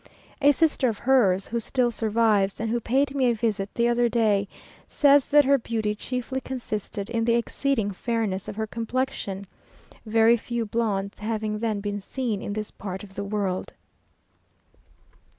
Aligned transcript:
A 0.41 0.51
sister 0.51 0.89
of 0.89 0.97
hers, 0.97 1.45
who 1.45 1.59
still 1.59 1.91
survives, 1.91 2.59
and 2.59 2.71
who 2.71 2.79
paid 2.79 3.13
me 3.13 3.29
a 3.29 3.35
visit 3.35 3.71
the 3.75 3.87
other 3.87 4.09
day, 4.09 4.47
says 4.87 5.27
that 5.27 5.45
her 5.45 5.59
beauty 5.59 5.93
chiefly 5.93 6.41
consisted 6.41 7.07
in 7.07 7.23
the 7.25 7.35
exceeding 7.35 7.91
fairness 7.91 8.47
of 8.47 8.55
her 8.55 8.65
complexion, 8.65 9.45
very 10.07 10.37
few 10.37 10.65
blondes 10.65 11.19
having 11.19 11.59
then 11.59 11.81
been 11.81 12.01
seen 12.01 12.41
in 12.41 12.53
this 12.53 12.71
part 12.71 13.03
of 13.03 13.13
the 13.13 13.23
world. 13.23 13.73